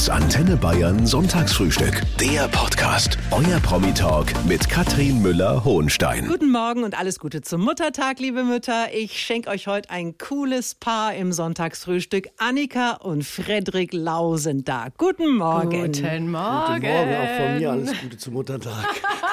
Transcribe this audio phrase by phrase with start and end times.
[0.00, 2.00] Das Antenne Bayern Sonntagsfrühstück.
[2.18, 3.18] Der Podcast.
[3.32, 6.26] Euer Promi-Talk mit Katrin Müller-Hohenstein.
[6.26, 8.94] Guten Morgen und alles Gute zum Muttertag, liebe Mütter.
[8.94, 12.30] Ich schenke euch heute ein cooles Paar im Sonntagsfrühstück.
[12.38, 14.86] Annika und Frederik Lau sind da.
[14.96, 15.82] Guten Morgen.
[15.82, 16.80] Guten Morgen.
[16.80, 18.86] Guten Morgen, auch von mir alles Gute zum Muttertag.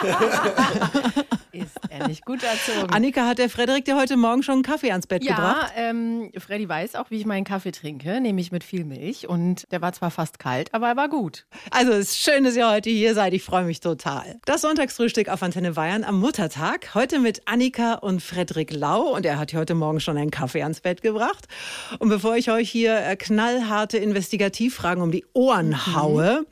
[1.52, 2.92] Ist er nicht gut erzogen?
[2.94, 5.74] Annika, hat der Frederik dir heute Morgen schon einen Kaffee ans Bett ja, gebracht?
[5.76, 9.28] ähm, Freddy weiß auch, wie ich meinen Kaffee trinke, nämlich mit viel Milch.
[9.28, 11.46] Und der war zwar fast kalt, aber er war gut.
[11.72, 13.34] Also es ist schön, dass ihr heute hier seid.
[13.34, 14.40] Ich freue mich total.
[14.46, 16.94] Das Sonntagsfrühstück auf Antenne Bayern am Muttertag.
[16.94, 19.16] Heute mit Annika und Frederik Lau.
[19.16, 21.46] Und er hat heute Morgen schon einen Kaffee ans Bett gebracht.
[22.00, 25.96] Und bevor ich euch hier äh, knallharte Investigativfragen um die Ohren Mhm.
[25.96, 26.46] haue,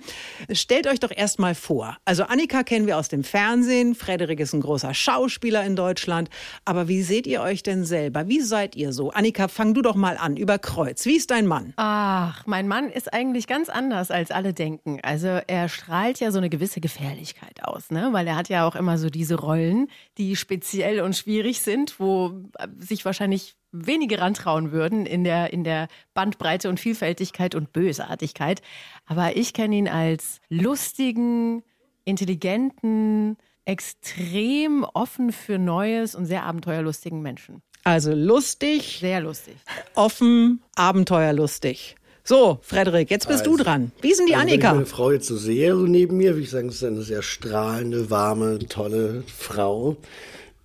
[0.52, 1.98] stellt euch doch erst mal vor.
[2.06, 3.96] Also Annika kennen wir aus dem Fernsehen.
[3.96, 6.30] Frederik ist ein großer Schauspieler in Deutschland.
[6.66, 8.28] Aber wie seht ihr euch denn selber?
[8.28, 9.12] Wie seid ihr so?
[9.12, 10.38] Annika, fang du doch mal an.
[10.38, 11.06] Über Kreuz.
[11.06, 11.74] Wie ist dein Mann?
[11.78, 15.00] Ach, mein Mann ist eigentlich ganz anders, als alle denken.
[15.04, 18.10] Also er strahlt ja so eine gewisse Gefährlichkeit aus, ne?
[18.12, 19.88] Weil er hat ja auch immer so diese Rollen,
[20.18, 22.34] die speziell und schwierig sind, wo
[22.80, 28.62] sich wahrscheinlich wenige rantrauen würden in der, in der Bandbreite und Vielfältigkeit und Bösartigkeit.
[29.06, 31.64] Aber ich kenne ihn als lustigen,
[32.06, 37.62] intelligenten, extrem offen für Neues und sehr abenteuerlustigen Menschen.
[37.84, 39.56] Also lustig, Sehr lustig.
[39.94, 41.96] offen, abenteuerlustig.
[42.24, 43.92] So, Frederik, jetzt bist du Also, dran.
[44.02, 44.74] Wie ist denn die Also, Wenn ich Annika?
[44.74, 47.22] meine Frau jetzt so sehe, so neben mir, würde ich sagen, es ist eine sehr
[47.22, 49.96] strahlende, warme, tolle Frau,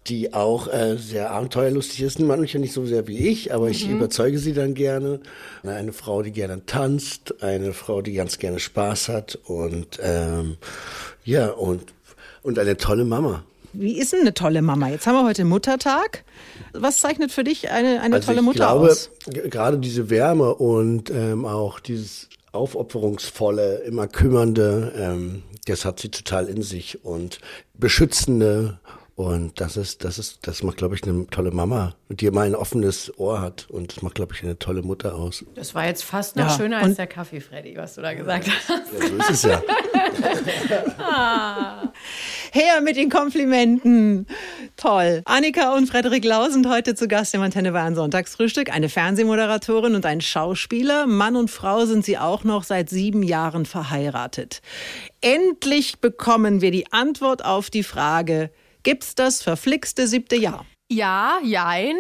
[0.07, 2.19] die auch äh, sehr abenteuerlustig ist.
[2.21, 5.21] Manchmal nicht so sehr wie ich, aber ich überzeuge sie dann gerne.
[5.63, 10.57] Eine Frau, die gerne tanzt, eine Frau, die ganz gerne Spaß hat und ähm,
[11.25, 11.93] ja, und,
[12.43, 13.45] und eine tolle Mama.
[13.73, 14.89] Wie ist denn eine tolle Mama?
[14.89, 16.25] Jetzt haben wir heute Muttertag.
[16.73, 19.11] Was zeichnet für dich eine, eine Also tolle ich Mutter glaube, aus?
[19.29, 26.09] g- gerade diese Wärme und ähm, auch dieses aufopferungsvolle, immer kümmernde, ähm, das hat sie
[26.09, 27.39] total in sich und
[27.75, 28.81] beschützende
[29.21, 32.55] und das ist, das ist, das macht, glaube ich, eine tolle Mama, die immer ein
[32.55, 35.45] offenes Ohr hat und das macht, glaube ich, eine tolle Mutter aus.
[35.55, 38.15] Das war jetzt fast noch Ja, schöner und- als der Kaffee, Freddy, was du da
[38.15, 38.69] gesagt hast.
[38.71, 39.63] Ja, so ist es ja.
[42.53, 44.27] Her mit den Komplimenten.
[44.77, 45.23] Toll.
[45.27, 48.73] Annika und Frederik Lau sind heute zu Gast im Antenne Bayern Sonntagsfrühstück.
[48.73, 51.07] Eine Fernsehmoderatorin und ein Schauspieler.
[51.07, 54.63] Mann und Frau sind sie auch noch seit sieben Jahren verheiratet.
[55.21, 58.51] Endlich bekommen wir die Antwort auf die Frage,
[58.83, 60.67] gibt's das verflixte siebte Jahr?
[60.89, 61.97] Ja, jein.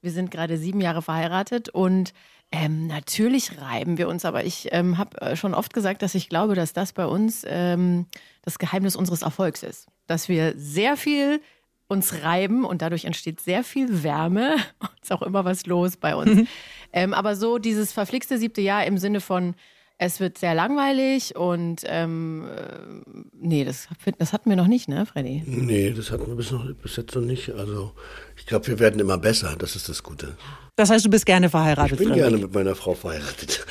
[0.00, 2.12] Wir sind gerade sieben Jahre verheiratet und
[2.52, 6.28] ähm, natürlich reiben wir uns, aber ich ähm, habe äh, schon oft gesagt, dass ich
[6.28, 8.06] glaube, dass das bei uns ähm,
[8.42, 9.86] das Geheimnis unseres Erfolgs ist.
[10.06, 11.40] Dass wir sehr viel
[11.86, 14.56] uns reiben und dadurch entsteht sehr viel Wärme.
[15.02, 16.48] Ist auch immer was los bei uns.
[16.92, 19.54] ähm, aber so dieses verflixte siebte Jahr im Sinne von,
[20.02, 25.04] es wird sehr langweilig und ähm, äh, nee, das, das hatten wir noch nicht, ne,
[25.04, 25.42] Freddy?
[25.44, 27.50] Nee, das hatten wir bis, noch, bis jetzt noch nicht.
[27.50, 27.92] Also
[28.34, 30.38] ich glaube, wir werden immer besser, das ist das Gute.
[30.80, 32.30] Das heißt, du bist gerne verheiratet, Ich bin Frederik.
[32.30, 33.66] gerne mit meiner Frau verheiratet.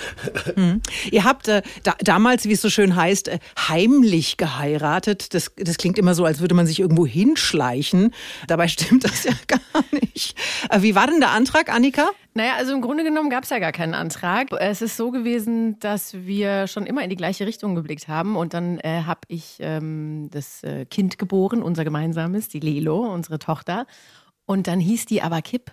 [1.11, 5.33] Ihr habt äh, da, damals, wie es so schön heißt, äh, heimlich geheiratet.
[5.33, 8.13] Das, das klingt immer so, als würde man sich irgendwo hinschleichen.
[8.45, 9.59] Dabei stimmt das ja gar
[9.91, 10.37] nicht.
[10.69, 12.09] Äh, wie war denn der Antrag, Annika?
[12.35, 14.51] Naja, also im Grunde genommen gab es ja gar keinen Antrag.
[14.59, 18.35] Es ist so gewesen, dass wir schon immer in die gleiche Richtung geblickt haben.
[18.35, 23.39] Und dann äh, habe ich ähm, das äh, Kind geboren, unser gemeinsames, die Lelo, unsere
[23.39, 23.87] Tochter.
[24.45, 25.71] Und dann hieß die aber Kipp.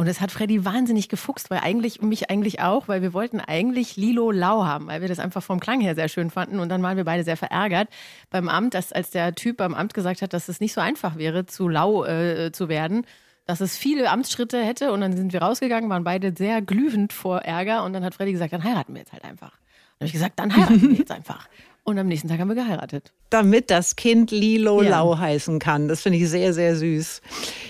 [0.00, 3.38] Und es hat Freddy wahnsinnig gefuchst, weil eigentlich, und mich eigentlich auch, weil wir wollten
[3.38, 6.58] eigentlich Lilo Lau haben, weil wir das einfach vom Klang her sehr schön fanden.
[6.58, 7.90] Und dann waren wir beide sehr verärgert
[8.30, 11.18] beim Amt, dass als der Typ beim Amt gesagt hat, dass es nicht so einfach
[11.18, 13.04] wäre, zu Lau äh, zu werden,
[13.44, 14.92] dass es viele Amtsschritte hätte.
[14.92, 17.84] Und dann sind wir rausgegangen, waren beide sehr glühend vor Ärger.
[17.84, 19.50] Und dann hat Freddy gesagt, dann heiraten wir jetzt halt einfach.
[19.50, 21.46] Dann habe ich gesagt, dann heiraten wir jetzt einfach.
[21.84, 23.12] Und am nächsten Tag haben wir geheiratet.
[23.30, 24.90] Damit das Kind Lilo Ja.
[24.90, 25.88] Lau heißen kann.
[25.88, 27.20] Das finde ich sehr, sehr süß.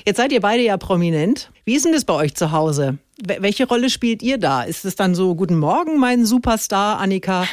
[0.06, 1.50] Jetzt seid ihr beide ja prominent.
[1.65, 2.98] Wie ist denn das bei euch zu Hause?
[3.25, 4.62] Wel- Welche Rolle spielt ihr da?
[4.62, 7.47] Ist es dann so, guten Morgen, mein Superstar, Annika?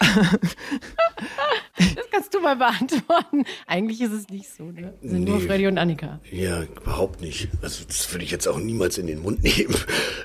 [1.96, 3.44] Das kannst du mal beantworten.
[3.66, 4.92] Eigentlich ist es nicht so, ne?
[5.02, 5.46] Sind nur Nee.
[5.46, 6.20] Freddy und Annika.
[6.30, 7.48] Ja, überhaupt nicht.
[7.62, 9.74] Also das würde ich jetzt auch niemals in den Mund nehmen.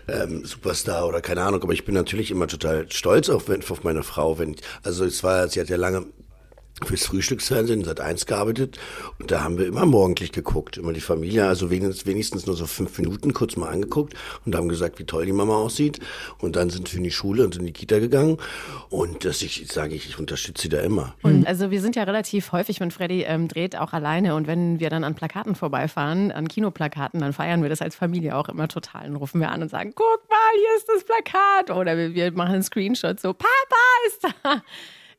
[0.08, 1.64] Ähm, Superstar oder keine Ahnung.
[1.64, 4.38] Aber ich bin natürlich immer total stolz auf, auf meine Frau.
[4.38, 6.06] Wenn, also es war, sie hat ja lange
[6.84, 8.78] fürs Frühstücksfernsehen seit eins gearbeitet
[9.20, 12.98] und da haben wir immer morgendlich geguckt, immer die Familie, also wenigstens, nur so fünf
[12.98, 14.14] Minuten kurz mal angeguckt
[14.46, 16.00] und haben gesagt, wie toll die Mama aussieht
[16.40, 18.38] und dann sind wir in die Schule und in die Kita gegangen
[18.90, 21.16] und das ich sage ich, ich unterstütze sie da immer.
[21.22, 24.36] Und also wir sind ja relativ häufig, wenn Freddy ähm, dreht, auch alleine.
[24.36, 28.36] Und wenn wir dann an Plakaten vorbeifahren, an Kinoplakaten, dann feiern wir das als Familie
[28.36, 29.04] auch immer total.
[29.04, 32.14] Dann rufen wir an und sagen, guck mal, hier ist das Plakat Plakat oder wir,
[32.14, 33.48] wir machen einen Screenshot so, Papa
[34.08, 34.62] ist da.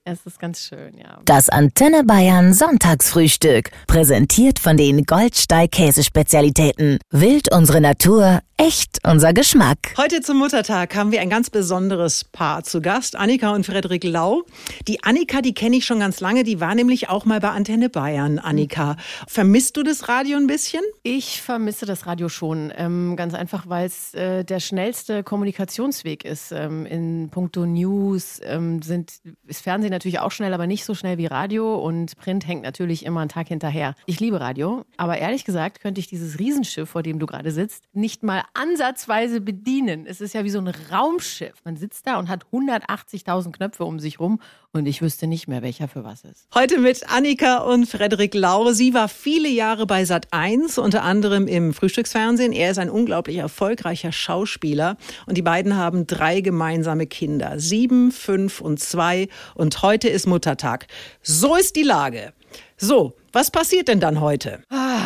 [0.08, 1.18] Es ist ganz schön, ja.
[1.24, 3.72] Das Antenne Bayern Sonntagsfrühstück.
[3.88, 6.98] Präsentiert von den Goldsteig Käsespezialitäten.
[7.10, 9.78] Wild unsere Natur, echt unser Geschmack.
[9.96, 14.44] Heute zum Muttertag haben wir ein ganz besonderes Paar zu Gast, Annika und Frederik Lau.
[14.86, 17.90] Die Annika, die kenne ich schon ganz lange, die war nämlich auch mal bei Antenne
[17.90, 18.38] Bayern.
[18.38, 20.82] Annika, vermisst du das Radio ein bisschen?
[21.02, 26.52] Ich vermisse das Radio schon, ähm, ganz einfach, weil es äh, der schnellste Kommunikationsweg ist.
[26.52, 29.12] Ähm, in puncto News ähm, sind,
[29.48, 33.06] ist Fernsehen natürlich auch schnell, aber nicht so schnell wie Radio und Print hängt natürlich
[33.06, 33.94] immer einen Tag hinterher.
[34.04, 37.84] Ich liebe Radio, aber ehrlich gesagt könnte ich dieses Riesenschiff, vor dem du gerade sitzt,
[37.94, 40.06] nicht mal ansatzweise bedienen.
[40.06, 41.54] Es ist ja wie so ein Raumschiff.
[41.64, 44.40] Man sitzt da und hat 180.000 Knöpfe um sich rum
[44.76, 46.46] und ich wüsste nicht mehr, welcher für was ist.
[46.54, 48.72] Heute mit Annika und Frederik Lau.
[48.72, 52.52] Sie war viele Jahre bei Sat 1, unter anderem im Frühstücksfernsehen.
[52.52, 54.96] Er ist ein unglaublich erfolgreicher Schauspieler
[55.26, 57.58] und die beiden haben drei gemeinsame Kinder.
[57.58, 59.28] Sieben, fünf und zwei.
[59.54, 60.86] Und heute ist Muttertag.
[61.22, 62.32] So ist die Lage.
[62.76, 64.62] So, was passiert denn dann heute?
[64.70, 65.00] Ah,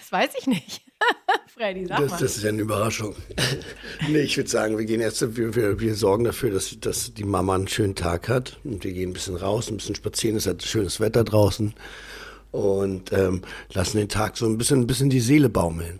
[0.00, 0.87] das weiß ich nicht.
[1.46, 2.20] Freddy, sag das, mal.
[2.20, 3.14] das ist ja eine Überraschung.
[4.08, 7.24] nee, ich würde sagen, wir gehen jetzt, wir, wir, wir sorgen dafür, dass, dass die
[7.24, 8.58] Mama einen schönen Tag hat.
[8.64, 10.36] Und wir gehen ein bisschen raus, ein bisschen spazieren.
[10.36, 11.74] Es hat schönes Wetter draußen.
[12.50, 13.42] Und ähm,
[13.72, 15.98] lassen den Tag so ein bisschen, ein bisschen die Seele baumeln.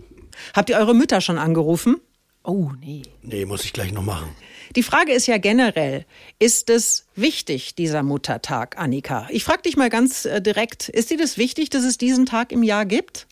[0.55, 2.01] Habt ihr eure Mütter schon angerufen?
[2.45, 3.03] Oh, nee.
[3.23, 4.31] Nee, muss ich gleich noch machen.
[4.77, 6.05] Die Frage ist ja generell,
[6.39, 9.27] ist es wichtig, dieser Muttertag, Annika?
[9.31, 12.53] Ich frage dich mal ganz äh, direkt, ist dir das wichtig, dass es diesen Tag
[12.53, 13.27] im Jahr gibt?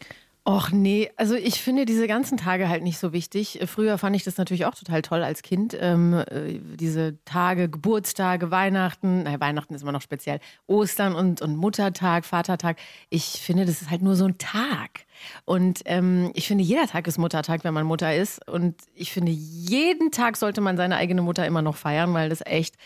[0.49, 3.59] Och nee, also ich finde diese ganzen Tage halt nicht so wichtig.
[3.67, 5.77] Früher fand ich das natürlich auch total toll als Kind.
[5.81, 10.39] Ähm, äh, diese Tage, Geburtstage, Weihnachten, naja, Weihnachten ist immer noch speziell,
[10.69, 12.79] Ostern und, und Muttertag, Vatertag.
[13.11, 15.07] Ich finde, das ist halt nur so ein Tag.
[15.47, 18.49] Und ähm, ich finde, jeder Tag ist Muttertag, wenn man Mutter ist.
[18.49, 22.41] Und ich finde, jeden Tag sollte man seine eigene Mutter immer noch feiern, weil das
[22.47, 22.77] echt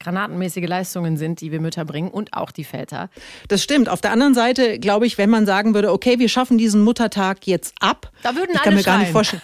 [0.00, 3.10] granatenmäßige Leistungen sind, die wir Mütter bringen und auch die Väter.
[3.48, 3.88] Das stimmt.
[3.88, 7.46] Auf der anderen Seite glaube ich, wenn man sagen würde, okay, wir schaffen diesen Muttertag
[7.46, 8.10] jetzt ab.
[8.22, 9.12] Da würden ich alle kann mir gar nicht schreien.
[9.12, 9.42] vorstellen.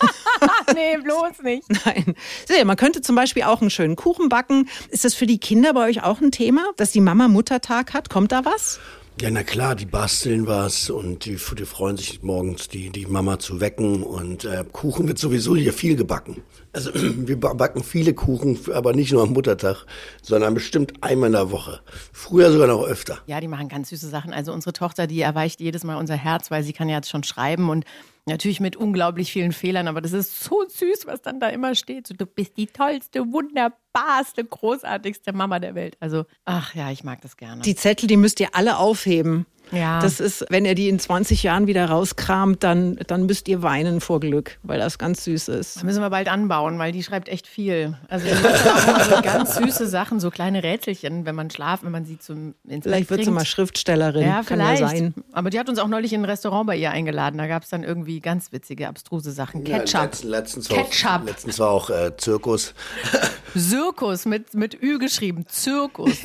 [0.74, 1.64] nee, bloß nicht.
[1.84, 2.14] Nein.
[2.46, 4.68] Sehe, man könnte zum Beispiel auch einen schönen Kuchen backen.
[4.90, 8.08] Ist das für die Kinder bei euch auch ein Thema, dass die Mama Muttertag hat?
[8.08, 8.78] Kommt da was?
[9.18, 13.38] Ja, na klar, die basteln was und die, die freuen sich morgens, die, die Mama
[13.38, 14.02] zu wecken.
[14.02, 16.42] Und äh, Kuchen wird sowieso hier viel gebacken.
[16.74, 19.86] Also wir ba- backen viele Kuchen, aber nicht nur am Muttertag,
[20.20, 21.80] sondern bestimmt einmal in der Woche.
[22.12, 23.18] Früher sogar noch öfter.
[23.26, 24.34] Ja, die machen ganz süße Sachen.
[24.34, 27.24] Also unsere Tochter, die erweicht jedes Mal unser Herz, weil sie kann ja jetzt schon
[27.24, 27.86] schreiben und
[28.26, 32.06] natürlich mit unglaublich vielen Fehlern, aber das ist so süß, was dann da immer steht.
[32.06, 35.96] So, du bist die tollste, wunderbarste, großartigste Mama der Welt.
[36.00, 37.62] Also, ach ja, ich mag das gerne.
[37.62, 39.46] Die Zettel, die müsst ihr alle aufheben.
[39.72, 40.00] Ja.
[40.00, 44.00] Das ist, wenn ihr die in 20 Jahren wieder rauskramt, dann, dann müsst ihr weinen
[44.00, 45.76] vor Glück, weil das ganz süß ist.
[45.76, 47.96] Das müssen wir bald anbauen, weil die schreibt echt viel.
[48.08, 48.26] Also
[49.10, 52.84] so ganz süße Sachen, so kleine Rätselchen, wenn man schlaft, wenn man sie zum ins
[52.84, 54.22] Vielleicht wird sie mal Schriftstellerin.
[54.26, 54.98] Ja, Kann ja vielleicht.
[54.98, 55.14] sein.
[55.32, 57.38] Aber die hat uns auch neulich in ein Restaurant bei ihr eingeladen.
[57.38, 59.64] Da gab es dann irgendwie ganz witzige, abstruse Sachen.
[59.64, 59.94] Ketchup.
[59.94, 61.10] Ja, letztens, letztens, war Ketchup.
[61.10, 62.74] Auch, letztens war auch äh, Zirkus.
[63.56, 65.44] Zirkus mit, mit Ü geschrieben.
[65.48, 66.12] Zirkus.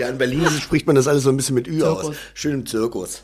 [0.00, 2.06] Ja, in Berlin spricht man das alles so ein bisschen mit Ü Zirkus.
[2.06, 2.07] aus.
[2.34, 3.22] Schön im Zirkus.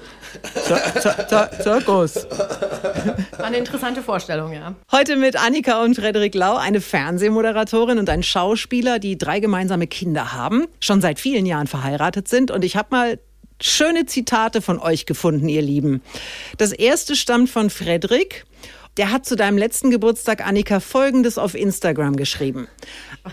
[0.65, 2.15] Zir Zir Zirkus.
[2.17, 4.75] War eine interessante Vorstellung, ja.
[4.91, 10.33] Heute mit Annika und Frederik Lau, eine Fernsehmoderatorin und ein Schauspieler, die drei gemeinsame Kinder
[10.33, 12.51] haben, schon seit vielen Jahren verheiratet sind.
[12.51, 13.19] Und ich habe mal
[13.61, 16.03] schöne Zitate von euch gefunden, ihr Lieben.
[16.59, 18.45] Das erste stammt von Frederik.
[18.97, 22.69] Der hat zu deinem letzten Geburtstag, Annika, Folgendes auf Instagram geschrieben.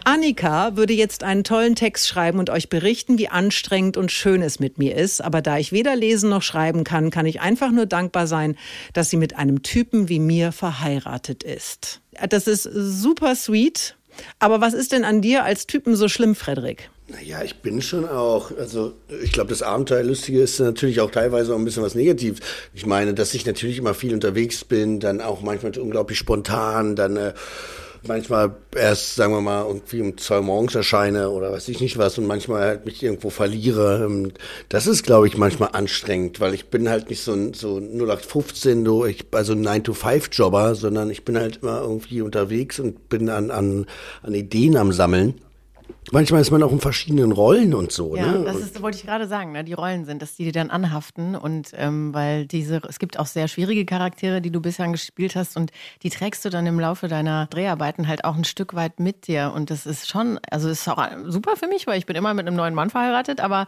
[0.05, 4.59] Annika würde jetzt einen tollen Text schreiben und euch berichten, wie anstrengend und schön es
[4.59, 5.21] mit mir ist.
[5.21, 8.57] Aber da ich weder lesen noch schreiben kann, kann ich einfach nur dankbar sein,
[8.93, 12.01] dass sie mit einem Typen wie mir verheiratet ist.
[12.29, 13.95] Das ist super sweet.
[14.39, 16.89] Aber was ist denn an dir als Typen so schlimm, Frederik?
[17.11, 21.57] Naja, ich bin schon auch, also ich glaube, das Abenteuerlustige ist natürlich auch teilweise auch
[21.57, 22.39] ein bisschen was Negatives.
[22.73, 27.17] Ich meine, dass ich natürlich immer viel unterwegs bin, dann auch manchmal unglaublich spontan, dann
[27.17, 27.33] äh,
[28.07, 32.17] manchmal erst, sagen wir mal, irgendwie um zwei morgens erscheine oder weiß ich nicht was
[32.17, 34.05] und manchmal halt mich irgendwo verliere.
[34.05, 34.31] Ähm,
[34.69, 38.85] Das ist, glaube ich, manchmal anstrengend, weil ich bin halt nicht so ein so 0815,
[38.85, 43.51] so ich, also ein 9-to-5-Jobber, sondern ich bin halt immer irgendwie unterwegs und bin an,
[43.51, 43.85] an,
[44.23, 45.35] an Ideen am Sammeln.
[46.11, 48.15] Manchmal ist man auch in verschiedenen Rollen und so.
[48.15, 48.43] Ja, ne?
[48.45, 49.63] das ist, wollte ich gerade sagen, ne?
[49.63, 53.25] die Rollen sind, dass die dir dann anhaften und ähm, weil diese, es gibt auch
[53.25, 55.71] sehr schwierige Charaktere, die du bislang gespielt hast und
[56.03, 59.53] die trägst du dann im Laufe deiner Dreharbeiten halt auch ein Stück weit mit dir
[59.55, 62.47] und das ist schon, also ist auch super für mich, weil ich bin immer mit
[62.47, 63.67] einem neuen Mann verheiratet, aber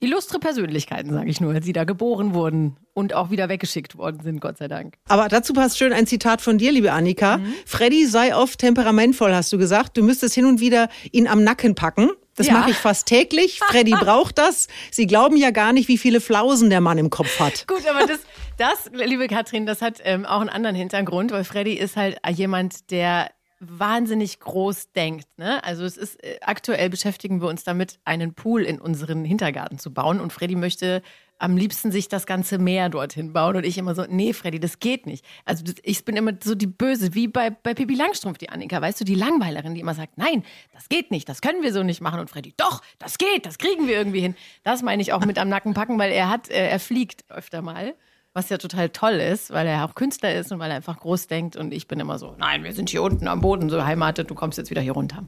[0.00, 4.40] illustre Persönlichkeiten, sage ich nur, die da geboren wurden und auch wieder weggeschickt worden sind,
[4.40, 4.94] Gott sei Dank.
[5.08, 7.36] Aber dazu passt schön ein Zitat von dir, liebe Annika.
[7.36, 7.54] Mhm.
[7.66, 9.96] Freddy sei oft temperamentvoll, hast du gesagt.
[9.96, 12.10] Du müsstest hin und wieder ihn am Nacken packen.
[12.34, 12.54] Das ja.
[12.54, 13.60] mache ich fast täglich.
[13.60, 14.68] Freddy braucht das.
[14.90, 17.66] Sie glauben ja gar nicht, wie viele Flausen der Mann im Kopf hat.
[17.68, 18.20] Gut, aber das,
[18.56, 22.90] das liebe Katrin, das hat ähm, auch einen anderen Hintergrund, weil Freddy ist halt jemand,
[22.90, 23.30] der
[23.60, 25.26] wahnsinnig groß denkt.
[25.36, 25.62] Ne?
[25.62, 29.92] Also es ist äh, aktuell beschäftigen wir uns damit, einen Pool in unseren Hintergarten zu
[29.92, 30.18] bauen.
[30.18, 31.02] Und Freddy möchte
[31.38, 33.56] am liebsten sich das ganze Meer dorthin bauen.
[33.56, 35.24] Und ich immer so, nee, Freddy, das geht nicht.
[35.44, 39.00] Also ich bin immer so die Böse, wie bei, bei Pippi Langstrumpf, die Annika, weißt
[39.00, 42.00] du, die Langweilerin, die immer sagt, nein, das geht nicht, das können wir so nicht
[42.00, 42.20] machen.
[42.20, 44.36] Und Freddy, doch, das geht, das kriegen wir irgendwie hin.
[44.64, 47.62] Das meine ich auch mit am Nacken packen, weil er hat, äh, er fliegt öfter
[47.62, 47.94] mal.
[48.40, 51.26] Was ja total toll ist, weil er auch Künstler ist und weil er einfach groß
[51.26, 51.56] denkt.
[51.56, 54.34] Und ich bin immer so, nein, wir sind hier unten am Boden so heimatet, du
[54.34, 55.26] kommst jetzt wieder hier runter.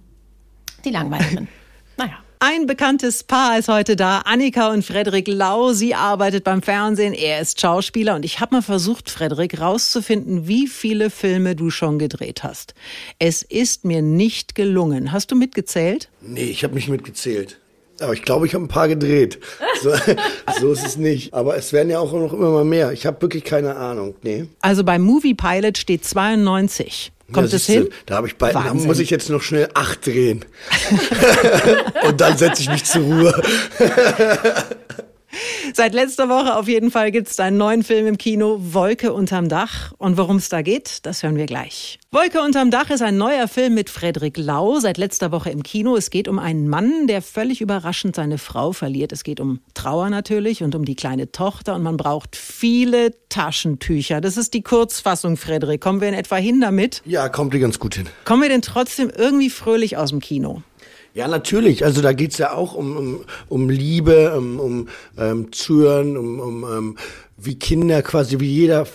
[0.82, 1.46] Die Langweilerin.
[1.98, 2.20] naja.
[2.38, 5.74] Ein bekanntes Paar ist heute da, Annika und Frederik Lau.
[5.74, 10.66] Sie arbeitet beim Fernsehen, er ist Schauspieler und ich habe mal versucht, Frederik, rauszufinden, wie
[10.66, 12.72] viele Filme du schon gedreht hast.
[13.18, 15.12] Es ist mir nicht gelungen.
[15.12, 16.08] Hast du mitgezählt?
[16.22, 17.58] Nee, ich habe nicht mitgezählt.
[18.00, 19.38] Aber ich glaube, ich habe ein paar gedreht.
[19.82, 19.92] So,
[20.60, 21.34] so, ist es nicht.
[21.34, 22.92] Aber es werden ja auch noch immer mal mehr.
[22.92, 24.14] Ich habe wirklich keine Ahnung.
[24.22, 24.46] Nee.
[24.60, 27.12] Also beim Movie Pilot steht 92.
[27.32, 27.88] Kommt es hin?
[28.06, 30.44] Da habe ich bald, da muss ich jetzt noch schnell acht drehen.
[32.06, 33.42] Und dann setze ich mich zur Ruhe.
[35.74, 39.48] Seit letzter Woche auf jeden Fall gibt es einen neuen Film im Kino, Wolke unterm
[39.48, 39.92] Dach.
[39.96, 41.98] Und worum es da geht, das hören wir gleich.
[42.10, 45.96] Wolke unterm Dach ist ein neuer Film mit Frederik Lau, seit letzter Woche im Kino.
[45.96, 49.12] Es geht um einen Mann, der völlig überraschend seine Frau verliert.
[49.12, 51.74] Es geht um Trauer natürlich und um die kleine Tochter.
[51.74, 54.20] Und man braucht viele Taschentücher.
[54.20, 55.80] Das ist die Kurzfassung, Frederik.
[55.80, 57.00] Kommen wir in etwa hin damit?
[57.06, 58.08] Ja, kommt ihr ganz gut hin.
[58.24, 60.62] Kommen wir denn trotzdem irgendwie fröhlich aus dem Kino?
[61.14, 61.84] Ja, natürlich.
[61.84, 64.88] Also da geht's ja auch um, um, um Liebe, um, um
[65.18, 66.96] ähm, Zuhören, um, um ähm,
[67.36, 68.86] wie Kinder quasi, wie jeder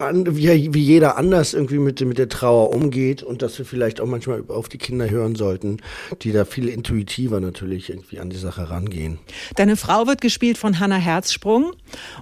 [0.00, 4.00] an, wie, wie jeder anders irgendwie mit, mit der Trauer umgeht und dass wir vielleicht
[4.00, 5.78] auch manchmal auf die Kinder hören sollten,
[6.22, 9.18] die da viel intuitiver natürlich irgendwie an die Sache rangehen.
[9.56, 11.72] Deine Frau wird gespielt von Hannah Herzsprung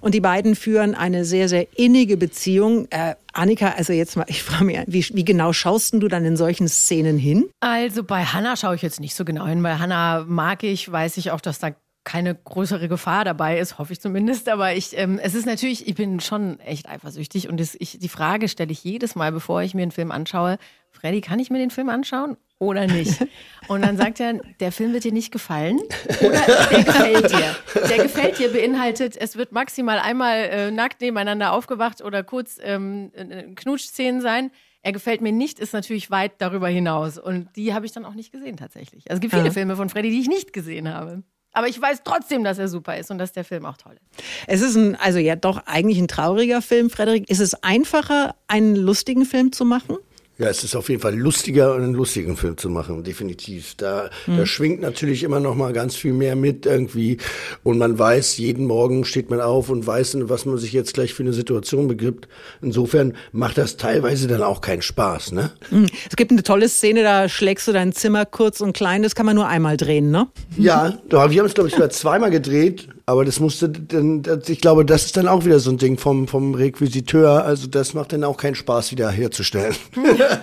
[0.00, 2.88] und die beiden führen eine sehr, sehr innige Beziehung.
[2.90, 6.36] Äh, Annika, also jetzt mal, ich frage mich, wie, wie genau schaust du dann in
[6.36, 7.48] solchen Szenen hin?
[7.60, 9.62] Also bei Hannah schaue ich jetzt nicht so genau hin.
[9.62, 11.72] Bei Hannah mag ich, weiß ich auch, dass da
[12.08, 14.48] keine größere Gefahr dabei ist, hoffe ich zumindest.
[14.48, 18.08] Aber ich, ähm, es ist natürlich, ich bin schon echt eifersüchtig und das, ich, die
[18.08, 20.56] Frage stelle ich jedes Mal, bevor ich mir einen Film anschaue:
[20.90, 23.26] Freddy, kann ich mir den Film anschauen oder nicht?
[23.68, 25.80] Und dann sagt er, der Film wird dir nicht gefallen
[26.22, 27.56] oder der gefällt dir.
[27.90, 33.12] Der gefällt dir beinhaltet, es wird maximal einmal äh, nackt nebeneinander aufgewacht oder kurz ähm,
[33.54, 34.50] Knutschszenen sein.
[34.80, 37.18] Er gefällt mir nicht, ist natürlich weit darüber hinaus.
[37.18, 39.10] Und die habe ich dann auch nicht gesehen tatsächlich.
[39.10, 39.52] Also es gibt viele ja.
[39.52, 41.22] Filme von Freddy, die ich nicht gesehen habe.
[41.58, 44.22] Aber ich weiß trotzdem, dass er super ist und dass der Film auch toll ist.
[44.46, 47.28] Es ist ein, also ja doch eigentlich ein trauriger Film, Frederik.
[47.28, 49.96] Ist es einfacher, einen lustigen Film zu machen?
[50.40, 53.74] Ja, es ist auf jeden Fall lustiger, einen lustigen Film zu machen, definitiv.
[53.76, 54.36] Da, mhm.
[54.36, 57.18] da schwingt natürlich immer noch mal ganz viel mehr mit irgendwie.
[57.64, 61.12] Und man weiß, jeden Morgen steht man auf und weiß, was man sich jetzt gleich
[61.12, 62.28] für eine Situation begibt.
[62.62, 65.50] Insofern macht das teilweise dann auch keinen Spaß, ne?
[65.72, 65.86] Mhm.
[66.08, 69.26] Es gibt eine tolle Szene, da schlägst du dein Zimmer kurz und klein, das kann
[69.26, 70.28] man nur einmal drehen, ne?
[70.56, 74.84] Ja, wir haben es, glaube ich, sogar zweimal gedreht aber das musste dann, ich glaube,
[74.84, 77.42] das ist dann auch wieder so ein Ding vom, vom Requisiteur.
[77.42, 79.74] Also das macht dann auch keinen Spaß, wieder herzustellen.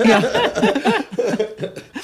[0.03, 0.24] Ja.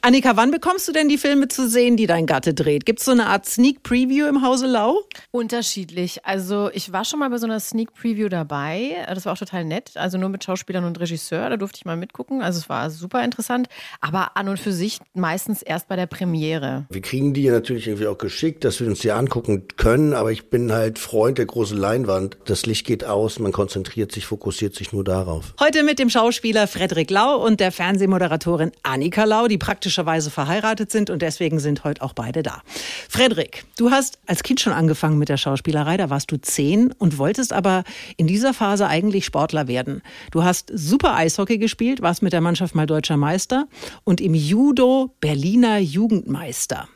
[0.00, 2.86] Annika, wann bekommst du denn die Filme zu sehen, die dein Gatte dreht?
[2.86, 5.02] Gibt es so eine Art Sneak Preview im Hause Lau?
[5.30, 6.24] Unterschiedlich.
[6.24, 9.04] Also ich war schon mal bei so einer Sneak Preview dabei.
[9.08, 9.92] Das war auch total nett.
[9.96, 11.50] Also nur mit Schauspielern und Regisseur.
[11.50, 12.42] Da durfte ich mal mitgucken.
[12.42, 13.68] Also es war super interessant.
[14.00, 16.86] Aber an und für sich meistens erst bei der Premiere.
[16.90, 20.14] Wir kriegen die natürlich irgendwie auch geschickt, dass wir uns die angucken können.
[20.14, 22.38] Aber ich bin halt Freund der großen Leinwand.
[22.46, 25.54] Das Licht geht aus, man konzentriert sich, fokussiert sich nur darauf.
[25.60, 30.92] Heute mit dem Schauspieler Frederik Lau und der Fernsehmoderatorin Annika Lau, die praktisch praktischerweise verheiratet
[30.92, 32.62] sind und deswegen sind heute auch beide da.
[33.08, 37.18] Frederik, du hast als Kind schon angefangen mit der Schauspielerei, da warst du zehn und
[37.18, 37.82] wolltest aber
[38.16, 40.00] in dieser Phase eigentlich Sportler werden.
[40.30, 43.66] Du hast super Eishockey gespielt, warst mit der Mannschaft mal deutscher Meister
[44.04, 46.86] und im Judo Berliner Jugendmeister.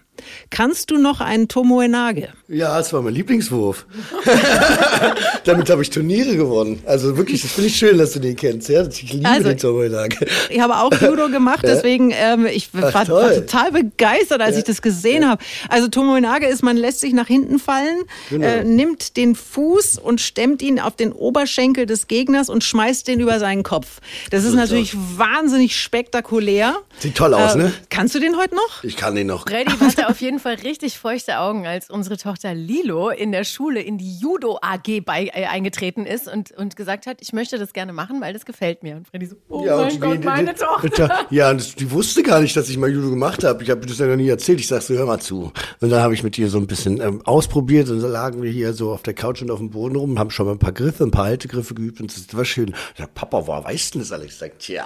[0.51, 2.29] Kannst du noch einen Tomoenage?
[2.49, 3.87] Ja, das war mein Lieblingswurf.
[5.45, 6.83] Damit habe ich Turniere gewonnen.
[6.87, 8.69] Also wirklich, das finde ich schön, dass du den kennst.
[8.69, 8.87] Ja?
[8.87, 10.27] Ich liebe also, den Tomoenage.
[10.51, 14.59] Ich habe auch Judo gemacht, deswegen ähm, ich Ach, war, war, total begeistert, als ja.
[14.59, 15.31] ich das gesehen ja.
[15.31, 15.45] habe.
[15.69, 18.47] Also Tomoenage ist, man lässt sich nach hinten fallen, genau.
[18.47, 23.21] äh, nimmt den Fuß und stemmt ihn auf den Oberschenkel des Gegners und schmeißt den
[23.21, 24.01] über seinen Kopf.
[24.31, 26.77] Das ist natürlich wahnsinnig spektakulär.
[26.99, 27.73] Sieht toll aus, äh, ne?
[27.91, 28.85] Kannst du den heute noch?
[28.85, 29.49] Ich kann den noch.
[29.49, 33.45] Freddy, warte hatte auf jeden Fall richtig feuchte Augen, als unsere Tochter Lilo in der
[33.45, 37.59] Schule in die Judo AG bei, äh, eingetreten ist und, und gesagt hat, ich möchte
[37.59, 38.97] das gerne machen, weil das gefällt mir.
[38.97, 41.27] Und Freddy so, oh Ja, mein und Gott, die- meine die- Tochter.
[41.31, 43.63] Ja, und die wusste gar nicht, dass ich mal Judo gemacht habe.
[43.63, 44.61] Ich habe das ja noch nie erzählt.
[44.61, 45.53] Ich sag so, hör mal zu.
[45.81, 48.51] Und dann habe ich mit ihr so ein bisschen ähm, ausprobiert und so lagen wir
[48.51, 50.73] hier so auf der Couch und auf dem Boden rum, haben schon mal ein paar
[50.73, 52.69] Griffe, ein paar Haltegriffe geübt und das war schön.
[52.95, 54.27] Ich sag, Papa, woher weißt du das alles?
[54.27, 54.85] Ich sag, tja.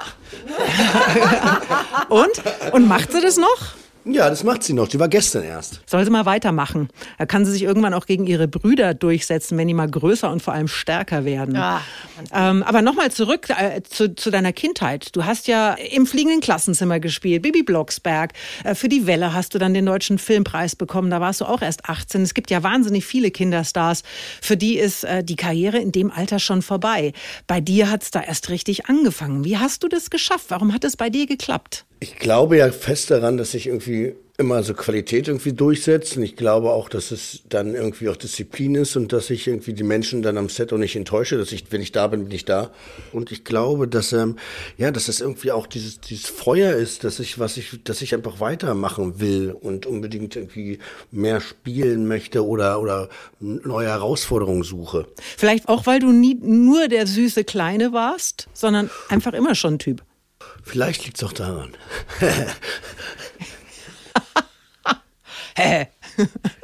[2.08, 2.30] Und?
[2.72, 3.74] Und macht sie das noch?
[4.04, 4.88] Ja, das macht sie noch.
[4.88, 5.80] Die war gestern erst.
[5.86, 6.88] Soll sie mal weitermachen.
[7.18, 10.42] Da kann sie sich irgendwann auch gegen ihre Brüder durchsetzen, wenn die mal größer und
[10.42, 11.56] vor allem stärker werden.
[11.56, 11.82] Ah,
[12.32, 15.14] ähm, aber nochmal zurück äh, zu, zu deiner Kindheit.
[15.14, 18.32] Du hast ja im fliegenden Klassenzimmer gespielt, Bibi Blocksberg.
[18.64, 21.10] Äh, für die Welle hast du dann den Deutschen Filmpreis bekommen.
[21.10, 22.22] Da warst du auch erst 18.
[22.22, 24.02] Es gibt ja wahnsinnig viele Kinderstars.
[24.40, 27.12] Für die ist äh, die Karriere in dem Alter schon vorbei.
[27.46, 29.44] Bei dir hat's da erst richtig angefangen.
[29.44, 30.46] Wie hast du das geschafft?
[30.48, 31.84] Warum hat es bei dir geklappt?
[32.00, 36.16] Ich glaube ja fest daran, dass sich irgendwie immer so Qualität irgendwie durchsetzt.
[36.16, 39.74] Und ich glaube auch, dass es dann irgendwie auch Disziplin ist und dass ich irgendwie
[39.74, 42.32] die Menschen dann am Set auch nicht enttäusche, dass ich, wenn ich da bin, bin
[42.32, 42.70] ich da.
[43.12, 44.36] Und ich glaube, dass, ähm,
[44.78, 48.14] ja, dass das irgendwie auch dieses, dieses Feuer ist, dass ich, was ich, dass ich
[48.14, 50.78] einfach weitermachen will und unbedingt irgendwie
[51.10, 55.06] mehr spielen möchte oder, oder neue Herausforderungen suche.
[55.36, 60.02] Vielleicht auch, weil du nie nur der süße Kleine warst, sondern einfach immer schon Typ.
[60.62, 61.76] Vielleicht liegt es auch daran.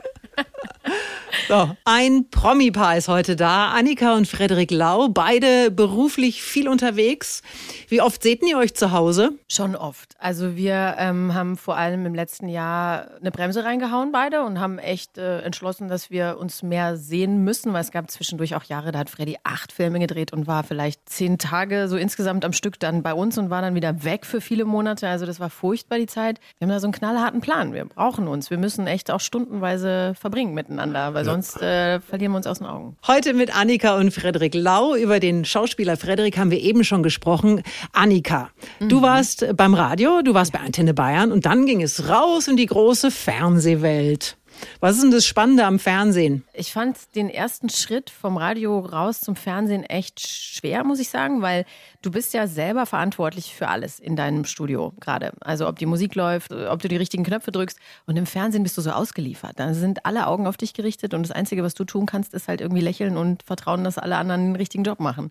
[1.48, 3.68] So, ein Promi-Paar ist heute da.
[3.68, 7.40] Annika und Frederik Lau, beide beruflich viel unterwegs.
[7.88, 9.30] Wie oft seht ihr euch zu Hause?
[9.48, 10.16] Schon oft.
[10.18, 14.80] Also wir ähm, haben vor allem im letzten Jahr eine Bremse reingehauen beide und haben
[14.80, 18.90] echt äh, entschlossen, dass wir uns mehr sehen müssen, weil es gab zwischendurch auch Jahre,
[18.90, 22.80] da hat Freddy acht Filme gedreht und war vielleicht zehn Tage so insgesamt am Stück
[22.80, 25.06] dann bei uns und war dann wieder weg für viele Monate.
[25.08, 26.40] Also das war furchtbar die Zeit.
[26.58, 27.72] Wir haben da so einen knallharten Plan.
[27.72, 28.50] Wir brauchen uns.
[28.50, 32.66] Wir müssen echt auch stundenweise verbringen miteinander, weil sonst äh, verlieren wir uns aus den
[32.66, 32.96] Augen.
[33.06, 34.94] Heute mit Annika und Frederik Lau.
[34.94, 37.62] Über den Schauspieler Frederik haben wir eben schon gesprochen.
[37.92, 38.50] Annika,
[38.80, 42.56] du warst beim Radio, du warst bei Antenne Bayern und dann ging es raus in
[42.56, 44.36] die große Fernsehwelt.
[44.80, 46.44] Was ist denn das Spannende am Fernsehen?
[46.52, 51.42] Ich fand den ersten Schritt vom Radio raus zum Fernsehen echt schwer, muss ich sagen,
[51.42, 51.64] weil
[52.02, 55.32] du bist ja selber verantwortlich für alles in deinem Studio gerade.
[55.40, 58.76] Also ob die Musik läuft, ob du die richtigen Knöpfe drückst und im Fernsehen bist
[58.76, 59.52] du so ausgeliefert.
[59.56, 62.48] Da sind alle Augen auf dich gerichtet und das Einzige, was du tun kannst, ist
[62.48, 65.30] halt irgendwie lächeln und vertrauen, dass alle anderen den richtigen Job machen.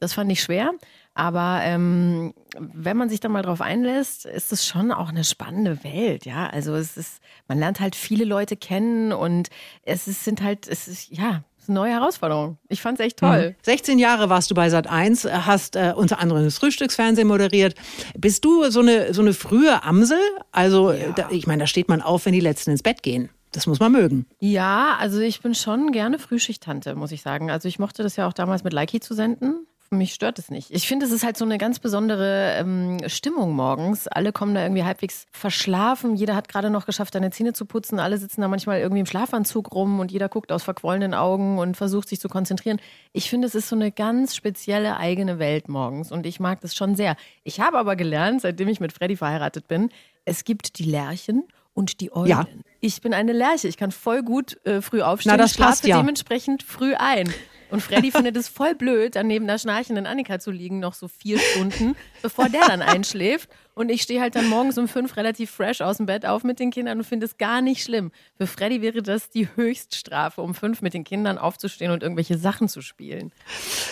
[0.00, 0.70] Das fand ich schwer,
[1.18, 5.82] aber ähm, wenn man sich da mal drauf einlässt, ist es schon auch eine spannende
[5.82, 6.46] Welt, ja.
[6.46, 9.48] Also es ist, man lernt halt viele Leute kennen und
[9.82, 12.58] es ist, sind halt, es ist ja, es neue Herausforderung.
[12.68, 13.56] Ich fand's echt toll.
[13.62, 17.74] 16 Jahre warst du bei Sat 1, hast äh, unter anderem das Frühstücksfernsehen moderiert.
[18.16, 20.20] Bist du so eine, so eine frühe Amsel?
[20.52, 23.28] Also, äh, da, ich meine, da steht man auf, wenn die Letzten ins Bett gehen.
[23.50, 24.26] Das muss man mögen.
[24.38, 27.50] Ja, also ich bin schon gerne Frühschichttante, muss ich sagen.
[27.50, 29.66] Also ich mochte das ja auch damals mit Likey zu senden.
[29.90, 30.70] Mich stört es nicht.
[30.70, 34.06] Ich finde, es ist halt so eine ganz besondere ähm, Stimmung morgens.
[34.06, 36.14] Alle kommen da irgendwie halbwegs verschlafen.
[36.14, 37.98] Jeder hat gerade noch geschafft, seine Zähne zu putzen.
[37.98, 41.76] Alle sitzen da manchmal irgendwie im Schlafanzug rum und jeder guckt aus verquollenen Augen und
[41.76, 42.80] versucht sich zu konzentrieren.
[43.12, 46.74] Ich finde, es ist so eine ganz spezielle eigene Welt morgens und ich mag das
[46.74, 47.16] schon sehr.
[47.42, 49.88] Ich habe aber gelernt, seitdem ich mit Freddy verheiratet bin,
[50.26, 52.26] es gibt die Lerchen und die Eulen.
[52.26, 52.46] Ja.
[52.80, 53.68] Ich bin eine Lerche.
[53.68, 55.32] Ich kann voll gut äh, früh aufstehen.
[55.32, 55.96] Na, das schlafe passt ja.
[55.98, 57.32] dementsprechend früh ein.
[57.70, 61.08] Und Freddy findet es voll blöd, dann neben der schnarchenden Annika zu liegen, noch so
[61.08, 63.48] vier Stunden, bevor der dann einschläft.
[63.74, 66.58] Und ich stehe halt dann morgens um fünf relativ fresh aus dem Bett auf mit
[66.58, 68.10] den Kindern und finde es gar nicht schlimm.
[68.36, 72.68] Für Freddy wäre das die Höchststrafe, um fünf mit den Kindern aufzustehen und irgendwelche Sachen
[72.68, 73.30] zu spielen.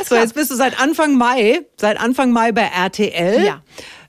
[0.05, 3.45] So, jetzt bist du seit Anfang Mai, seit Anfang Mai bei RTL.
[3.45, 3.63] Ja.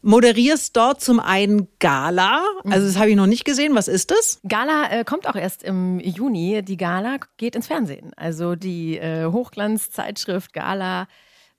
[0.07, 2.41] Moderierst dort zum einen Gala.
[2.63, 3.75] Also, das habe ich noch nicht gesehen.
[3.75, 4.39] Was ist das?
[4.47, 6.61] Gala äh, kommt auch erst im Juni.
[6.63, 8.13] Die Gala geht ins Fernsehen.
[8.15, 11.09] Also die äh, Hochglanzzeitschrift Gala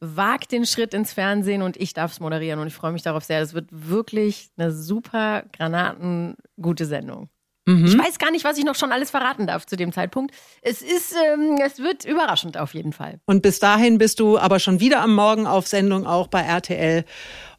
[0.00, 3.22] wagt den Schritt ins Fernsehen und ich darf es moderieren und ich freue mich darauf
[3.22, 3.40] sehr.
[3.40, 7.28] Das wird wirklich eine super granatengute Sendung.
[7.68, 10.34] Ich weiß gar nicht, was ich noch schon alles verraten darf zu dem Zeitpunkt.
[10.62, 13.20] Es ist, ähm, es wird überraschend auf jeden Fall.
[13.26, 17.04] Und bis dahin bist du aber schon wieder am Morgen auf Sendung, auch bei RTL.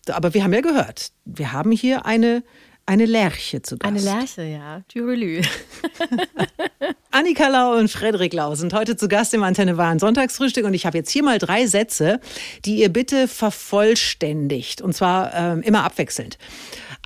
[0.07, 2.43] Aber wir haben ja gehört, wir haben hier eine,
[2.85, 3.87] eine Lerche zu Gast.
[3.87, 4.81] Eine Lerche, ja.
[4.87, 5.41] Türelü.
[7.11, 10.85] Annika Lau und Frederik Lau sind heute zu Gast im Antenne Wahn Sonntagsfrühstück und ich
[10.85, 12.19] habe jetzt hier mal drei Sätze,
[12.65, 16.37] die ihr bitte vervollständigt und zwar ähm, immer abwechselnd.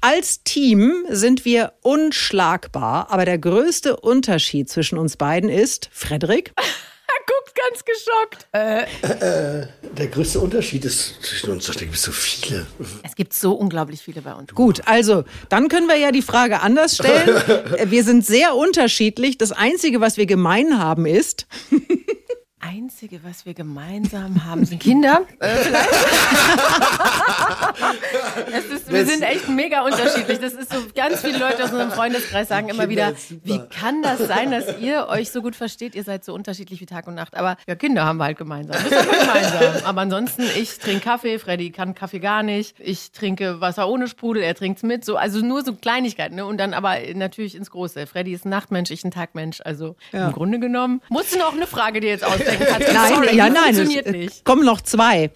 [0.01, 6.53] Als Team sind wir unschlagbar, aber der größte Unterschied zwischen uns beiden ist, Frederik,
[7.25, 8.47] Guck, ganz geschockt.
[8.51, 9.67] Äh.
[9.97, 12.65] Der größte Unterschied ist zwischen uns, da gibt es so viele.
[13.03, 14.53] Es gibt so unglaublich viele bei uns.
[14.53, 17.29] Gut, also dann können wir ja die Frage anders stellen.
[17.85, 19.37] Wir sind sehr unterschiedlich.
[19.37, 21.47] Das Einzige, was wir gemein haben, ist.
[22.65, 25.21] Einzige, was wir gemeinsam haben, sind Kinder.
[25.39, 25.89] Äh, vielleicht.
[28.53, 30.39] es ist, wir sind echt mega unterschiedlich.
[30.39, 34.19] Das ist so, ganz viele Leute aus unserem Freundeskreis sagen immer wieder, wie kann das
[34.19, 35.95] sein, dass ihr euch so gut versteht?
[35.95, 37.35] Ihr seid so unterschiedlich wie Tag und Nacht.
[37.35, 38.77] Aber ja, Kinder haben wir halt gemeinsam.
[38.89, 39.85] Das haben wir gemeinsam.
[39.85, 42.75] Aber ansonsten, ich trinke Kaffee, Freddy kann Kaffee gar nicht.
[42.79, 45.03] Ich trinke Wasser ohne Sprudel, er trinkt's mit.
[45.03, 46.35] So, also nur so Kleinigkeiten.
[46.35, 46.45] Ne?
[46.45, 48.07] Und dann aber natürlich ins Große.
[48.07, 49.61] Freddy ist ein Nachtmensch, ich ein Tagmensch.
[49.65, 50.27] Also ja.
[50.27, 51.01] im Grunde genommen.
[51.09, 52.52] Musst du noch eine Frage dir jetzt ausdenken?
[52.59, 54.45] Nein, Sorry, ja, nein, es nicht.
[54.45, 55.31] kommen noch zwei.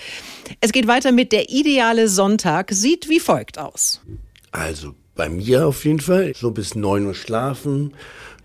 [0.62, 4.02] Es geht weiter mit der ideale Sonntag sieht wie folgt aus.
[4.52, 7.94] Also bei mir auf jeden Fall so bis neun Uhr schlafen,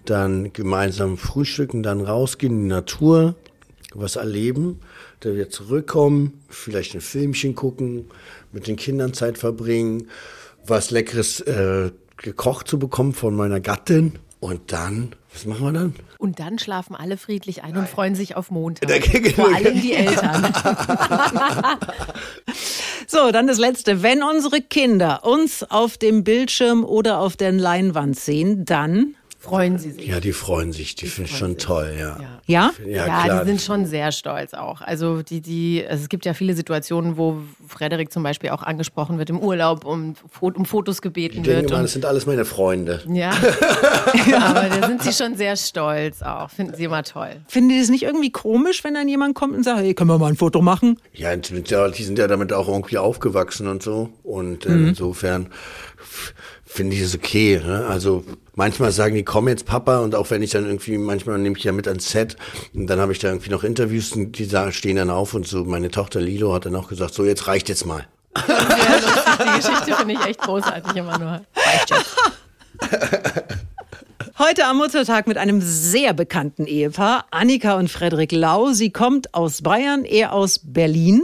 [0.05, 3.35] dann gemeinsam frühstücken, dann rausgehen in die Natur,
[3.95, 4.81] was erleben,
[5.21, 8.07] dann wieder zurückkommen, vielleicht ein Filmchen gucken,
[8.53, 10.09] mit den Kindern Zeit verbringen,
[10.67, 15.95] was Leckeres äh, gekocht zu bekommen von meiner Gattin und dann was machen wir dann?
[16.19, 19.05] Und dann schlafen alle friedlich ein und freuen sich auf Montag.
[19.35, 20.53] Vor allem die Eltern.
[23.07, 24.03] so, dann das Letzte.
[24.03, 29.91] Wenn unsere Kinder uns auf dem Bildschirm oder auf der Leinwand sehen, dann freuen sie
[29.91, 30.07] sich.
[30.07, 31.65] Ja, die freuen sich, die, die finde ich schon sich.
[31.65, 32.17] toll, ja.
[32.47, 32.71] Ja?
[32.87, 34.81] Ja, ja, ja die sind schon sehr stolz auch.
[34.81, 39.19] Also die, die, also es gibt ja viele Situationen, wo Frederik zum Beispiel auch angesprochen
[39.19, 41.71] wird im Urlaub, um, um Fotos gebeten die wird.
[41.71, 43.03] Mal, das sind alles meine Freunde.
[43.13, 43.33] Ja.
[43.33, 46.51] aber da sind sie schon sehr stolz auch.
[46.51, 47.43] Finden sie immer toll.
[47.47, 50.19] Finden die das nicht irgendwie komisch, wenn dann jemand kommt und sagt, hey, können wir
[50.19, 50.99] mal ein Foto machen?
[51.13, 54.11] Ja, die sind ja damit auch irgendwie aufgewachsen und so.
[54.23, 54.89] Und äh, mhm.
[54.89, 55.49] insofern
[56.73, 57.61] finde ich es okay.
[57.65, 57.87] Ne?
[57.87, 61.57] Also manchmal sagen die, komm jetzt Papa und auch wenn ich dann irgendwie, manchmal nehme
[61.57, 62.37] ich ja mit ans Set
[62.75, 65.65] und dann habe ich da irgendwie noch Interviews und die stehen dann auf und so,
[65.65, 68.07] meine Tochter Lilo hat dann auch gesagt, so jetzt reicht jetzt mal.
[68.49, 71.41] Ja, die Geschichte finde ich echt großartig immer nur.
[71.57, 72.17] Reicht jetzt.
[74.39, 78.73] Heute am Muttertag mit einem sehr bekannten Ehepaar, Annika und Frederik Lau.
[78.73, 81.23] Sie kommt aus Bayern, er aus Berlin.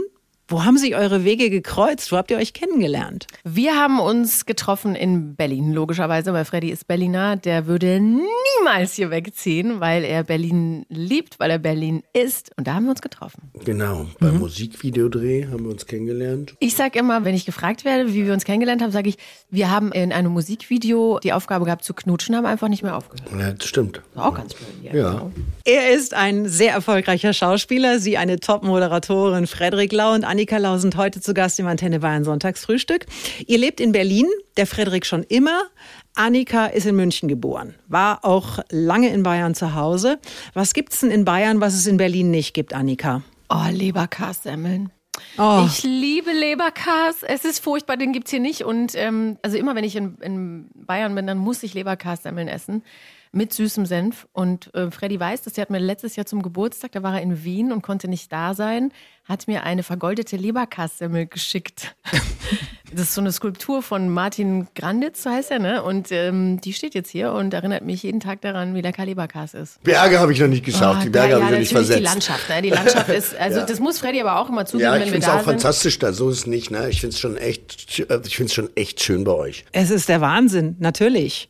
[0.51, 2.11] Wo haben sich eure Wege gekreuzt?
[2.11, 3.27] Wo habt ihr euch kennengelernt?
[3.43, 7.35] Wir haben uns getroffen in Berlin, logischerweise, weil Freddy ist Berliner.
[7.35, 12.49] Der würde niemals hier wegziehen, weil er Berlin liebt, weil er Berlin ist.
[12.57, 13.51] Und da haben wir uns getroffen.
[13.63, 14.39] Genau, beim mhm.
[14.39, 16.55] Musikvideodreh haben wir uns kennengelernt.
[16.57, 19.19] Ich sage immer, wenn ich gefragt werde, wie wir uns kennengelernt haben, sage ich,
[19.51, 23.29] wir haben in einem Musikvideo die Aufgabe gehabt zu knutschen, haben einfach nicht mehr aufgehört.
[23.39, 24.01] Ja, das stimmt.
[24.15, 24.67] War auch ganz blöd.
[24.81, 24.95] Ja.
[24.95, 25.11] ja.
[25.11, 25.31] Genau.
[25.63, 30.77] Er ist ein sehr erfolgreicher Schauspieler, sie eine Top-Moderatorin, Frederik Lau und Annika Annika Lau
[30.77, 33.07] sind heute zu Gast im Antenne Bayern Sonntagsfrühstück.
[33.45, 34.25] Ihr lebt in Berlin,
[34.55, 35.63] der Frederik schon immer.
[36.15, 40.17] Annika ist in München geboren, war auch lange in Bayern zu Hause.
[40.53, 43.21] Was gibt es denn in Bayern, was es in Berlin nicht gibt, Annika?
[43.49, 44.93] Oh, Leberkassemmeln.
[45.37, 45.65] Oh.
[45.67, 47.17] Ich liebe Leberkas.
[47.23, 48.63] Es ist furchtbar, den gibt es hier nicht.
[48.63, 52.83] Und ähm, also immer, wenn ich in, in Bayern bin, dann muss ich Leberkassemmeln essen
[53.31, 54.27] mit süßem Senf.
[54.33, 57.21] Und äh, Freddy weiß das, der hat mir letztes Jahr zum Geburtstag, da war er
[57.21, 58.91] in Wien und konnte nicht da sein,
[59.25, 61.95] hat mir eine vergoldete Leberkassemmel geschickt.
[62.91, 65.83] das ist so eine Skulptur von Martin Granditz, so heißt er, ne?
[65.83, 69.53] Und ähm, die steht jetzt hier und erinnert mich jeden Tag daran, wie lecker Leberkass
[69.53, 69.83] ist.
[69.83, 71.99] Berge habe ich noch nicht geschafft, oh, die Berge ja, habe ich noch nicht versetzt.
[71.99, 72.61] die Landschaft, ne?
[72.63, 73.65] Die Landschaft ist, also ja.
[73.65, 76.29] das muss Freddy aber auch immer zugeben, ja, ich finde es auch fantastisch da, so
[76.31, 76.89] ist es nicht, ne?
[76.89, 79.65] Ich finde es schon echt, ich finde es schon echt schön bei euch.
[79.71, 81.49] Es ist der Wahnsinn, natürlich.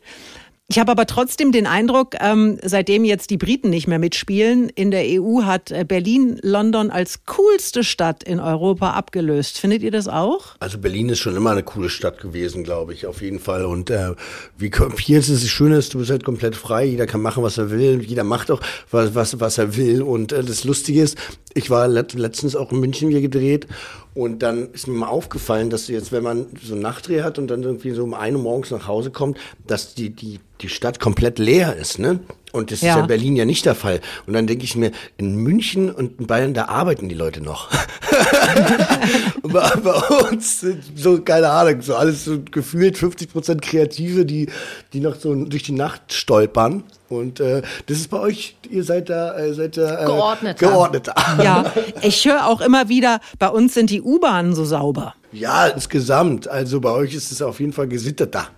[0.72, 4.92] Ich habe aber trotzdem den Eindruck, ähm, seitdem jetzt die Briten nicht mehr mitspielen, in
[4.92, 9.58] der EU hat äh, Berlin London als coolste Stadt in Europa abgelöst.
[9.58, 10.54] Findet ihr das auch?
[10.60, 13.64] Also Berlin ist schon immer eine coole Stadt gewesen, glaube ich, auf jeden Fall.
[13.64, 14.14] Und äh,
[14.58, 17.58] wie hier ist es schön, ist, du bist halt komplett frei, jeder kann machen, was
[17.58, 18.60] er will, jeder macht auch
[18.92, 20.02] was, was, was er will.
[20.02, 21.18] Und äh, das Lustige ist,
[21.52, 23.66] ich war letztens auch in München hier gedreht
[24.14, 27.48] und dann ist mir mal aufgefallen, dass jetzt, wenn man so einen Nachtdreh hat und
[27.48, 31.38] dann irgendwie so um eine morgens nach Hause kommt, dass die, die, die Stadt komplett
[31.38, 32.20] leer ist, ne?
[32.52, 32.90] Und das ja.
[32.90, 34.00] ist ja in Berlin ja nicht der Fall.
[34.26, 37.70] Und dann denke ich mir, in München und in Bayern, da arbeiten die Leute noch.
[39.42, 39.92] bei, bei,
[40.30, 44.48] uns sind so, keine Ahnung, so alles so gefühlt 50 Prozent Kreative, die,
[44.92, 46.82] die noch so durch die Nacht stolpern.
[47.08, 50.68] Und äh, das ist bei euch, ihr seid da, äh, seid da äh, geordneter.
[50.68, 51.14] geordneter.
[51.42, 55.14] Ja, ich höre auch immer wieder, bei uns sind die U-Bahnen so sauber.
[55.32, 56.48] Ja, insgesamt.
[56.48, 58.48] Also bei euch ist es auf jeden Fall gesitteter.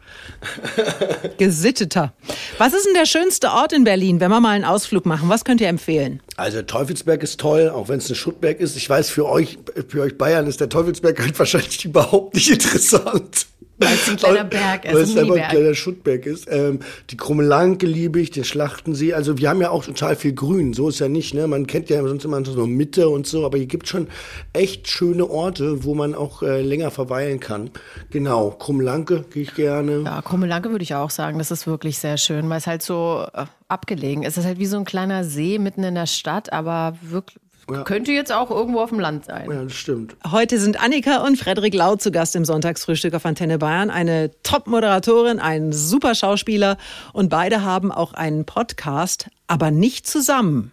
[1.38, 2.12] Gesitteter.
[2.58, 5.28] Was ist denn der schönste Ort in Berlin, wenn wir mal einen Ausflug machen?
[5.28, 6.20] Was könnt ihr empfehlen?
[6.36, 8.76] Also Teufelsberg ist toll, auch wenn es ein Schuttberg ist.
[8.76, 9.58] Ich weiß, für euch,
[9.88, 13.46] für euch Bayern ist der Teufelsberg halt wahrscheinlich überhaupt nicht interessant.
[13.84, 16.48] Weil es ein kleiner Berg ist, Weil es ein einfach ein kleiner Schuttberg ist.
[16.50, 19.14] Ähm, die Krummelanke liebe ich, den Schlachtensee.
[19.14, 20.72] Also wir haben ja auch total viel Grün.
[20.72, 21.46] So ist ja nicht, ne?
[21.46, 24.08] Man kennt ja sonst immer so Mitte und so, aber hier gibt schon
[24.52, 27.70] echt schöne Orte, wo man auch äh, länger verweilen kann.
[28.10, 30.02] Genau, Krummelanke gehe ich gerne.
[30.04, 33.26] Ja, Krummelanke würde ich auch sagen, das ist wirklich sehr schön, weil es halt so
[33.34, 34.32] äh, abgelegen ist.
[34.32, 37.41] Es ist halt wie so ein kleiner See mitten in der Stadt, aber wirklich
[37.84, 39.50] könnte jetzt auch irgendwo auf dem Land sein.
[39.50, 40.16] Ja, das stimmt.
[40.30, 43.90] Heute sind Annika und Frederik Lau zu Gast im Sonntagsfrühstück auf Antenne Bayern.
[43.90, 46.76] Eine Top-Moderatorin, ein super Schauspieler
[47.12, 50.72] und beide haben auch einen Podcast, aber nicht zusammen.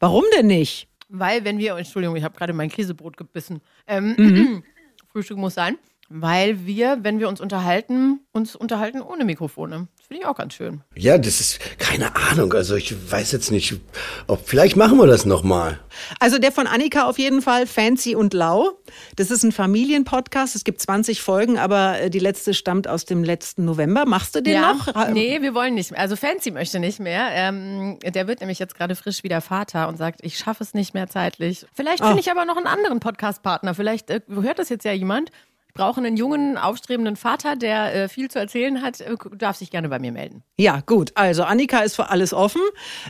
[0.00, 0.88] Warum denn nicht?
[1.08, 3.60] Weil wenn wir, Entschuldigung, ich habe gerade mein Käsebrot gebissen.
[3.86, 4.62] Ähm,
[5.12, 5.76] Frühstück muss sein.
[6.08, 9.88] Weil wir, wenn wir uns unterhalten, uns unterhalten ohne Mikrofone.
[10.12, 10.82] Das finde ich auch ganz schön.
[10.94, 12.52] Ja, das ist keine Ahnung.
[12.52, 13.80] Also ich weiß jetzt nicht,
[14.26, 15.78] ob vielleicht machen wir das nochmal.
[16.20, 18.72] Also der von Annika auf jeden Fall, Fancy und Lau.
[19.16, 20.54] Das ist ein Familienpodcast.
[20.54, 24.04] Es gibt 20 Folgen, aber äh, die letzte stammt aus dem letzten November.
[24.04, 25.08] Machst du den noch?
[25.12, 26.00] Nee, wir wollen nicht mehr.
[26.00, 27.28] Also Fancy möchte nicht mehr.
[27.30, 30.92] Ähm, der wird nämlich jetzt gerade frisch wieder Vater und sagt, ich schaffe es nicht
[30.92, 31.64] mehr zeitlich.
[31.72, 33.74] Vielleicht finde ich aber noch einen anderen Podcast-Partner.
[33.74, 35.30] Vielleicht äh, hört das jetzt ja jemand.
[35.74, 39.00] Ich brauche einen jungen, aufstrebenden Vater, der äh, viel zu erzählen hat.
[39.00, 40.42] Äh, darf sich gerne bei mir melden.
[40.58, 41.12] Ja, gut.
[41.14, 42.60] Also Annika ist für alles offen.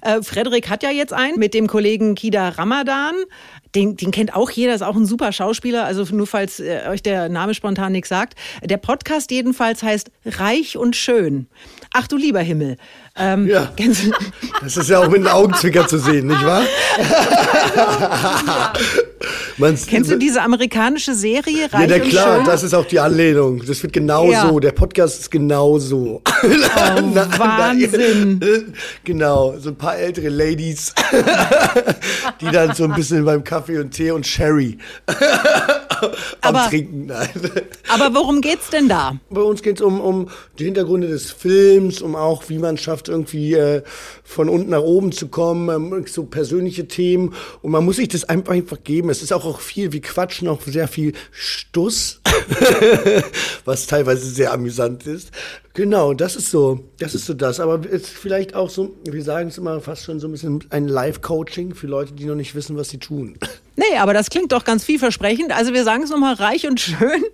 [0.01, 3.17] Äh, Frederik hat ja jetzt einen mit dem Kollegen Kida Ramadan.
[3.75, 5.85] Den, den kennt auch jeder, ist auch ein super Schauspieler.
[5.85, 8.35] Also nur falls äh, euch der Name spontan nichts sagt.
[8.63, 11.47] Der Podcast jedenfalls heißt Reich und Schön.
[11.95, 12.77] Ach du lieber Himmel.
[13.17, 13.73] Ähm, Ja.
[14.63, 16.63] Das ist ja auch mit einem Augenzwicker zu sehen, nicht wahr?
[19.59, 22.45] Man's- Kennst du diese amerikanische Serie Reich Ja, na und klar, Schön?
[22.47, 23.63] das ist auch die Anlehnung.
[23.67, 24.49] Das wird genau Ja.
[24.49, 24.61] so.
[24.61, 26.23] Der Podcast ist genau so.
[26.25, 26.49] Oh,
[27.39, 28.41] Wahnsinn.
[29.05, 30.95] Genau, so ein paar ältere Ladies,
[32.41, 34.79] die dann so ein bisschen beim Kaffee und Tee und Sherry
[36.41, 37.07] am Aber- Trinken.
[37.07, 37.29] Nein.
[37.89, 39.17] Aber worum geht's denn da?
[39.31, 43.55] Bei uns geht's um, um die Hintergründe des Films, um auch, wie man schafft, irgendwie
[43.55, 43.83] äh,
[44.25, 47.35] von unten nach oben zu kommen, ähm, so persönliche Themen.
[47.61, 49.11] Und man muss sich das einfach, einfach geben.
[49.11, 52.21] Es ist auch, auch viel wie Quatschen, auch sehr viel Stuss,
[53.65, 55.31] was teilweise sehr amüsant ist.
[55.75, 57.59] Genau, das ist so, das ist so das.
[57.59, 60.65] Aber es ist vielleicht auch so, wir sagen es immer fast schon so ein bisschen
[60.69, 63.37] ein Live-Coaching für Leute, die noch nicht wissen, was sie tun.
[63.75, 65.51] Nee, aber das klingt doch ganz vielversprechend.
[65.51, 67.25] Also wir sagen es nochmal reich und schön.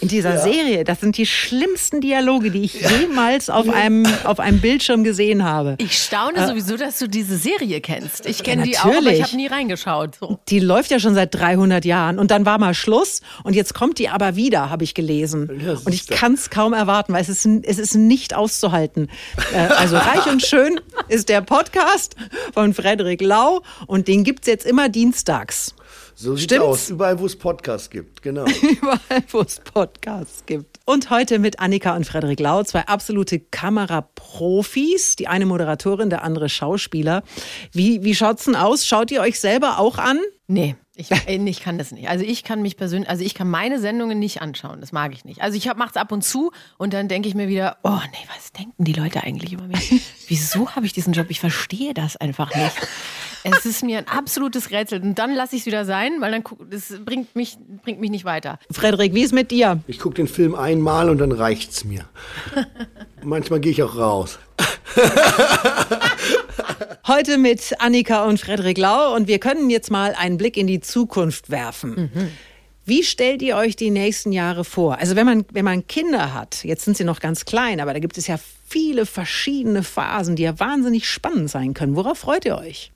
[0.00, 4.60] In dieser Serie, das sind die schlimmsten Dialoge, die ich jemals auf einem, auf einem
[4.60, 5.76] Bildschirm gesehen habe.
[5.78, 8.26] Ich staune sowieso, dass du diese Serie kennst.
[8.26, 10.16] Ich kenne die auch, aber ich habe nie reingeschaut.
[10.20, 10.38] So.
[10.48, 13.98] Die läuft ja schon seit 300 Jahren und dann war mal Schluss und jetzt kommt
[13.98, 15.60] die aber wieder, habe ich gelesen.
[15.64, 19.08] Ja, und ich kann es kaum erwarten, weil es ist, es ist nicht auszuhalten.
[19.52, 22.16] Äh, also Reich und Schön ist der Podcast
[22.52, 25.74] von Frederik Lau und den gibt's jetzt immer dienstags.
[26.20, 26.66] So sieht's Stimmt's?
[26.66, 26.90] aus.
[26.90, 28.22] Überall, wo es Podcasts gibt.
[28.22, 28.44] Genau.
[28.62, 30.80] Überall, wo es Podcasts gibt.
[30.84, 35.14] Und heute mit Annika und Frederik Lau, zwei absolute Kameraprofis.
[35.14, 37.22] Die eine Moderatorin, der andere Schauspieler.
[37.70, 38.84] Wie, wie schaut's denn aus?
[38.84, 40.18] Schaut ihr euch selber auch an?
[40.48, 42.08] Nee, ich, äh, ich kann das nicht.
[42.08, 44.80] Also ich kann mich persönlich, also ich kann meine Sendungen nicht anschauen.
[44.80, 45.40] Das mag ich nicht.
[45.40, 48.28] Also ich mache es ab und zu und dann denke ich mir wieder, oh nee,
[48.36, 50.02] was denken die Leute eigentlich über mich?
[50.28, 51.26] Wieso habe ich diesen Job?
[51.28, 52.72] Ich verstehe das einfach nicht.
[53.44, 55.00] Es ist mir ein absolutes Rätsel.
[55.00, 58.10] Und dann lasse ich es wieder sein, weil dann guck- das bringt mich, bringt mich
[58.10, 58.58] nicht weiter.
[58.70, 59.78] Frederik, wie ist mit dir?
[59.86, 62.04] Ich gucke den Film einmal und dann reicht's mir.
[63.22, 64.38] Manchmal gehe ich auch raus.
[67.08, 70.80] Heute mit Annika und Frederik Lau und wir können jetzt mal einen Blick in die
[70.80, 72.10] Zukunft werfen.
[72.84, 74.98] Wie stellt ihr euch die nächsten Jahre vor?
[74.98, 77.98] Also wenn man, wenn man Kinder hat, jetzt sind sie noch ganz klein, aber da
[77.98, 81.96] gibt es ja viele verschiedene Phasen, die ja wahnsinnig spannend sein können.
[81.96, 82.92] Worauf freut ihr euch?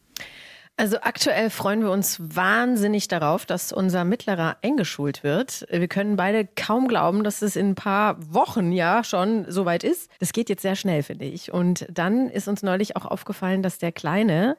[0.77, 5.67] Also aktuell freuen wir uns wahnsinnig darauf, dass unser Mittlerer eingeschult wird.
[5.71, 10.11] Wir können beide kaum glauben, dass es in ein paar Wochen ja schon soweit ist.
[10.19, 11.53] Das geht jetzt sehr schnell, finde ich.
[11.53, 14.57] Und dann ist uns neulich auch aufgefallen, dass der Kleine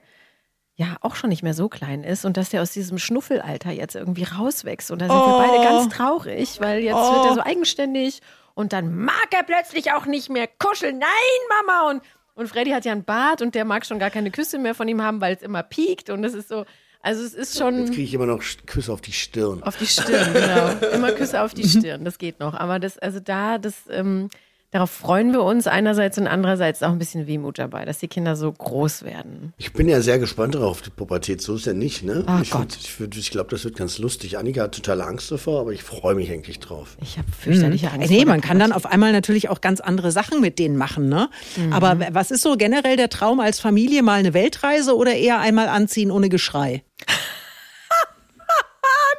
[0.76, 3.95] ja auch schon nicht mehr so klein ist und dass der aus diesem Schnuffelalter jetzt
[3.95, 4.91] irgendwie rauswächst.
[4.91, 8.21] Und da sind wir beide ganz traurig, weil jetzt wird er so eigenständig
[8.56, 10.99] und dann mag er plötzlich auch nicht mehr kuscheln.
[10.99, 11.10] Nein,
[11.49, 11.89] Mama!
[11.89, 12.04] Und,
[12.36, 14.88] und Freddy hat ja einen Bart und der mag schon gar keine Küsse mehr von
[14.88, 16.65] ihm haben, weil es immer piekt und es ist so,
[17.02, 19.62] also es ist schon Jetzt kriege ich immer noch Küsse auf die Stirn.
[19.63, 20.69] auf die Stirn, genau.
[20.93, 22.54] Immer Küsse auf die Stirn, das geht noch.
[22.54, 24.30] Aber das, also da, das, ähm,
[24.73, 28.36] darauf freuen wir uns einerseits und andererseits auch ein bisschen Wehmut dabei, dass die Kinder
[28.36, 29.53] so groß werden.
[29.57, 31.41] Ich bin ja sehr gespannt darauf, die Pubertät.
[31.41, 32.23] So ist ja nicht, ne?
[32.25, 32.75] Ach ich Gott.
[32.75, 34.38] ich, ich glaube, das wird ganz lustig.
[34.38, 36.97] Annika hat totale Angst davor, aber ich freue mich eigentlich drauf.
[37.01, 38.09] Ich habe fürchterliche Angst.
[38.09, 41.07] nee, vor man kann dann auf einmal natürlich auch ganz andere Sachen mit denen machen,
[41.07, 41.29] ne?
[41.71, 44.01] Aber was ist so generell der Traum als Familie?
[44.01, 46.83] Mal eine Weltreise oder eher einmal anziehen ohne Geschrei?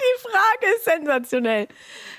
[0.04, 1.68] Die Frage ist sensationell.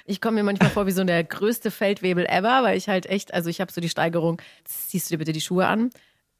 [0.06, 3.34] Ich komme mir manchmal vor wie so der größte Feldwebel ever, weil ich halt echt,
[3.34, 5.92] also ich habe so die Steigerung, ziehst du dir bitte die Schuhe an,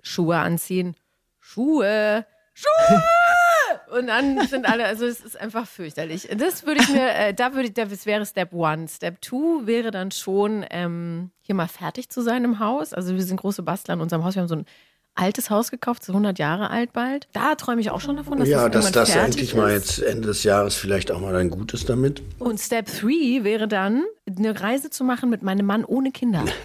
[0.02, 0.96] Schuhe anziehen,
[1.40, 3.04] Schuhe, Schuhe!
[3.92, 6.28] Und dann sind alle, also es ist einfach fürchterlich.
[6.36, 8.88] Das würde ich mir, äh, da würde ich, das wäre Step One.
[8.88, 12.94] Step Two wäre dann schon, ähm, hier mal fertig zu sein im Haus.
[12.94, 14.36] Also wir sind große Bastler in unserem Haus.
[14.36, 14.66] Wir haben so ein
[15.16, 17.28] altes Haus gekauft, so 100 Jahre alt bald.
[17.34, 19.56] Da träume ich auch schon davon, dass ja, das dass das fertig endlich ist.
[19.58, 22.22] mal jetzt Ende des Jahres vielleicht auch mal ein Gutes damit.
[22.38, 26.44] Und Step 3 wäre dann, eine Reise zu machen mit meinem Mann ohne Kinder.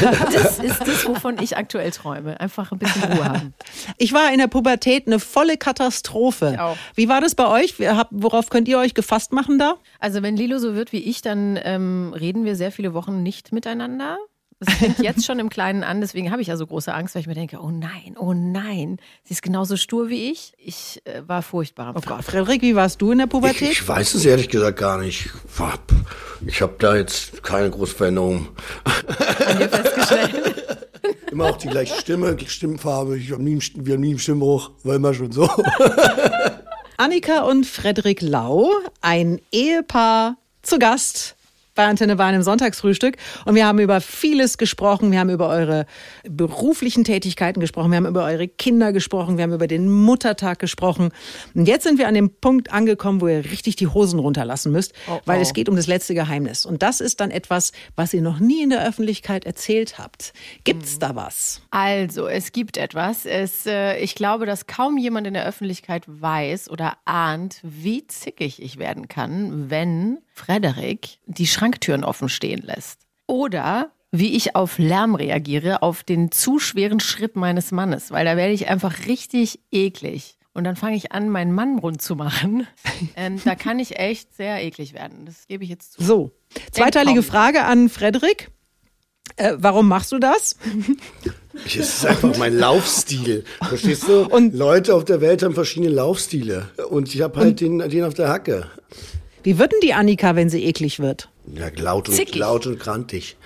[0.00, 2.38] Das ist das, wovon ich aktuell träume.
[2.38, 3.54] Einfach ein bisschen Ruhe haben.
[3.96, 6.52] Ich war in der Pubertät eine volle Katastrophe.
[6.54, 6.76] Ich auch.
[6.94, 7.74] Wie war das bei euch?
[8.10, 9.74] Worauf könnt ihr euch gefasst machen da?
[9.98, 13.50] Also wenn Lilo so wird wie ich, dann ähm, reden wir sehr viele Wochen nicht
[13.50, 14.18] miteinander.
[14.60, 17.22] Das fängt jetzt schon im Kleinen an, deswegen habe ich ja so große Angst, weil
[17.22, 20.52] ich mir denke, oh nein, oh nein, sie ist genauso stur wie ich.
[20.58, 21.94] Ich äh, war furchtbar.
[21.96, 23.70] Oh Gott, Frederik, wie warst du in der Ich, Pubertät?
[23.70, 25.30] ich weiß es ehrlich gesagt gar nicht.
[26.46, 28.48] Ich habe da jetzt keine große Veränderung.
[29.70, 30.64] Festgestellt.
[31.30, 33.18] Immer auch die gleiche Stimme, die Stimmfarbe.
[33.18, 35.48] Ich hab nie, wir haben nie einen Stimmbruch, war immer schon so.
[36.96, 38.70] Annika und Frederik Lau,
[39.02, 41.36] ein Ehepaar zu Gast
[41.78, 43.16] bei Antenne Bayern im Sonntagsfrühstück.
[43.44, 45.12] Und wir haben über vieles gesprochen.
[45.12, 45.86] Wir haben über eure
[46.28, 47.92] beruflichen Tätigkeiten gesprochen.
[47.92, 49.36] Wir haben über eure Kinder gesprochen.
[49.36, 51.10] Wir haben über den Muttertag gesprochen.
[51.54, 54.92] Und jetzt sind wir an dem Punkt angekommen, wo ihr richtig die Hosen runterlassen müsst,
[55.24, 56.66] weil es geht um das letzte Geheimnis.
[56.66, 60.32] Und das ist dann etwas, was ihr noch nie in der Öffentlichkeit erzählt habt.
[60.64, 61.62] Gibt's da was?
[61.70, 63.24] Also, es gibt etwas.
[63.24, 68.60] Es, äh, ich glaube, dass kaum jemand in der Öffentlichkeit weiß oder ahnt, wie zickig
[68.60, 73.00] ich werden kann, wenn Frederik die Schranktüren offen stehen lässt.
[73.26, 78.36] Oder wie ich auf Lärm reagiere, auf den zu schweren Schritt meines Mannes, weil da
[78.36, 80.36] werde ich einfach richtig eklig.
[80.54, 82.66] Und dann fange ich an, meinen Mann rund zu machen.
[83.16, 85.24] Ähm, da kann ich echt sehr eklig werden.
[85.24, 86.02] Das gebe ich jetzt zu.
[86.02, 86.30] So,
[86.72, 87.22] zweiteilige.
[87.22, 88.50] Frage an Frederik.
[89.36, 90.56] Äh, warum machst du das?
[91.64, 93.44] Es ist einfach mein Laufstil.
[93.62, 94.22] Verstehst du?
[94.26, 96.70] Und- Leute auf der Welt haben verschiedene Laufstile.
[96.90, 98.66] Und ich habe halt den, den auf der Hacke.
[99.48, 101.30] Wie wird denn die Annika, wenn sie eklig wird?
[101.54, 102.34] Ja, laut und, Zickig.
[102.34, 103.38] laut und grantig.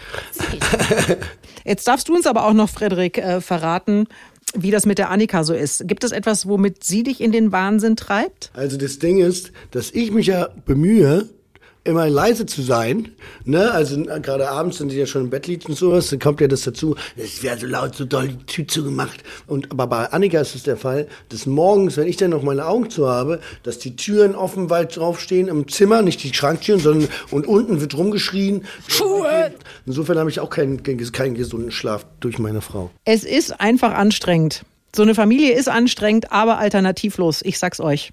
[1.65, 4.09] Jetzt darfst du uns aber auch noch, Frederik, äh, verraten,
[4.53, 5.87] wie das mit der Annika so ist.
[5.87, 8.51] Gibt es etwas, womit sie dich in den Wahnsinn treibt?
[8.53, 11.29] Also das Ding ist, dass ich mich ja bemühe,
[11.85, 13.13] immer leise zu sein.
[13.45, 13.71] Ne?
[13.73, 16.41] Also äh, gerade abends, wenn sie ja schon im Bett liegt und sowas, dann kommt
[16.41, 19.23] ja das dazu, es wäre so laut, so doll die Tür zugemacht.
[19.47, 22.67] Und aber bei Annika ist es der Fall, dass morgens, wenn ich dann noch meine
[22.67, 27.09] Augen zu habe, dass die Türen offen weit draufstehen im Zimmer, nicht die Schranktüren, sondern
[27.31, 28.65] und unten wird rumgeschrien.
[28.87, 29.53] Schuhe!
[29.87, 32.91] Insofern habe ich auch keinen, keinen, keinen gesunden Schlaf durch meine Frau.
[33.05, 34.63] Es ist einfach anstrengend.
[34.95, 37.41] So eine Familie ist anstrengend, aber alternativlos.
[37.43, 38.13] Ich sag's euch.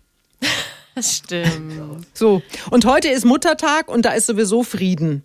[1.00, 2.06] Das stimmt.
[2.14, 5.24] So, und heute ist Muttertag und da ist sowieso Frieden.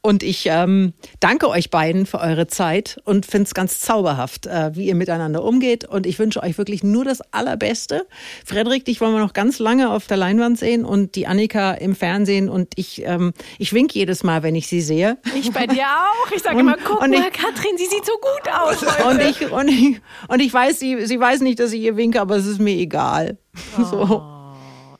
[0.00, 4.70] Und ich ähm, danke euch beiden für eure Zeit und finde es ganz zauberhaft, äh,
[4.76, 5.84] wie ihr miteinander umgeht.
[5.84, 8.06] Und ich wünsche euch wirklich nur das Allerbeste.
[8.46, 11.96] Frederik, dich wollen wir noch ganz lange auf der Leinwand sehen und die Annika im
[11.96, 12.48] Fernsehen.
[12.48, 15.18] Und ich, ähm, ich wink jedes Mal, wenn ich sie sehe.
[15.34, 16.30] Ich bei dir auch.
[16.30, 18.86] Ich sage immer, guck mal, ich- Katrin, sie sieht so gut aus.
[19.04, 19.08] Heute.
[19.08, 22.20] Und ich, und ich, und ich weiß, sie, sie weiß nicht, dass ich ihr winke,
[22.20, 23.36] aber es ist mir egal.
[23.90, 24.37] So.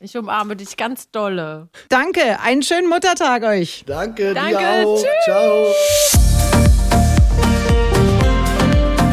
[0.01, 1.67] Ich umarme dich ganz dolle.
[1.89, 3.83] Danke, einen schönen Muttertag euch.
[3.85, 4.95] Danke, Danke, dir auch.
[4.95, 5.23] tschüss.
[5.25, 5.65] Ciao.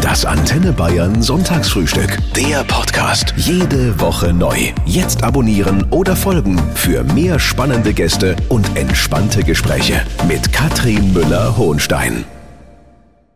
[0.00, 2.18] Das Antenne Bayern Sonntagsfrühstück.
[2.34, 3.34] Der Podcast.
[3.36, 4.56] Jede Woche neu.
[4.84, 12.24] Jetzt abonnieren oder folgen für mehr spannende Gäste und entspannte Gespräche mit Katrin Müller-Hohenstein.